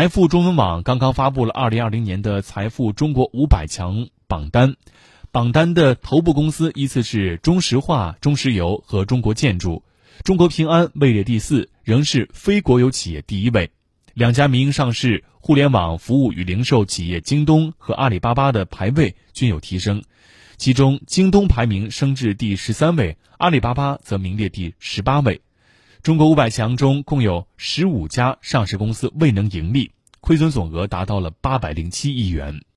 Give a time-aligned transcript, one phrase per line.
[0.00, 4.76] 财富中文网刚刚发布了二零二零年的财富中国五百强榜单，
[5.30, 9.84] 榜单的头部公司依次是中石化、中石油和中国建筑，
[10.24, 13.72] 中国平安位列第四，仍是非国有企业第一位。
[14.14, 20.02] 两家民营上市互联网服务与零售企业京东和阿里巴巴的排位均有提升，
[20.56, 25.42] 其中京东排名升至第十三位，阿里巴巴则名列第十八位。
[26.02, 29.92] 中国五百强中共有十五家上市公司未能盈利，
[30.22, 32.62] 亏损总额达到了八百零七亿元。